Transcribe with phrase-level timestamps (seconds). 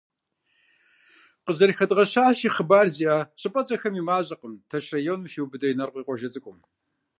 [1.45, 6.57] Къызэрыхэдгъэщащи, хъыбар зиӏэ щӏыпӏэцӏэхэр и мащӏэкъым Тэрч районым хиубыдэ Инарыкъуей къуажэ цӏыкӏум.